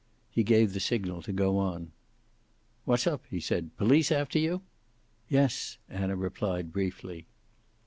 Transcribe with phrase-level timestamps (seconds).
[0.31, 1.91] He gave the signal to go on.
[2.85, 3.77] "What's up?" he said.
[3.77, 4.63] "Police after you?"
[5.29, 7.27] "Yes," Anna replied briefly.